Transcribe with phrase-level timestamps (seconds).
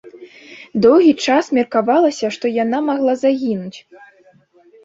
[0.85, 3.77] Доўгі час меркавалася, што яна магла загінуць.